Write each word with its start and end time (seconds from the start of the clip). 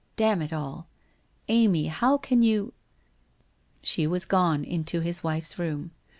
Damn 0.15 0.41
it 0.41 0.51
all! 0.51 0.87
Amy, 1.47 1.85
how 1.85 2.17
can 2.17 2.41
you?' 2.41 2.73
She 3.83 4.07
was 4.07 4.25
gone 4.25 4.63
into 4.63 4.99
his 5.01 5.23
wife's 5.23 5.59
room. 5.59 5.91